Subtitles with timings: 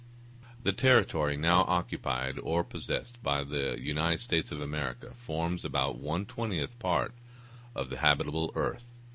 [0.63, 6.25] The territory now occupied or possessed by the United States of America forms about one
[6.25, 7.13] twentieth part
[7.75, 8.87] of the habitable earth.